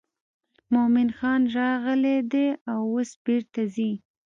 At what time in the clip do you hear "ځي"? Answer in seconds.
3.75-3.91